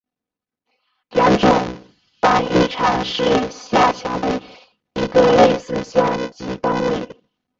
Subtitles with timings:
[1.11, 1.47] 良种
[2.19, 4.41] 繁育场是下辖的
[4.95, 7.07] 一个类似乡级单位。